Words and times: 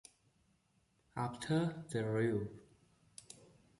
After 1.15 1.85
the 1.91 2.03
Rev. 2.03 2.49